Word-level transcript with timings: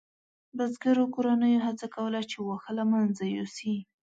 بزګرو 0.57 1.03
کورنیو 1.15 1.63
هڅه 1.67 1.85
کوله 1.95 2.21
چې 2.29 2.37
واښه 2.45 2.71
له 2.77 2.83
منځه 2.91 3.23
یوسي. 3.35 3.75